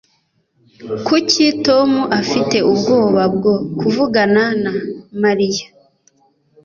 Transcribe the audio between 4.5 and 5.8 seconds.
na Mariya